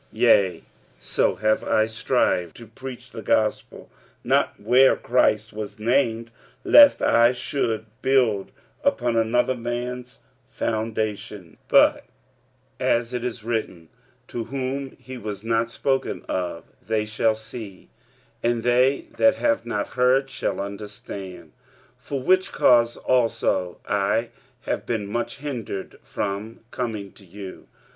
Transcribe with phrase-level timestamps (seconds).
[0.01, 0.63] 45:015:020 Yea,
[0.99, 3.91] so have I strived to preach the gospel,
[4.23, 6.31] not where Christ was named,
[6.63, 8.51] lest I should build
[8.83, 12.05] upon another man's foundation: 45:015:021 But
[12.79, 13.89] as it is written,
[14.29, 17.91] To whom he was not spoken of, they shall see:
[18.41, 21.51] and they that have not heard shall understand.
[21.99, 24.29] 45:015:022 For which cause also I
[24.61, 27.67] have been much hindered from coming to you.